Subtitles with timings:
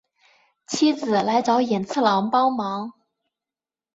[0.65, 2.91] 妻子来找寅次郎帮忙。